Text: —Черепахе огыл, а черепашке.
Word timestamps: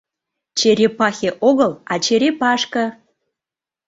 —Черепахе 0.57 1.29
огыл, 1.49 1.71
а 1.91 1.93
черепашке. 2.05 2.85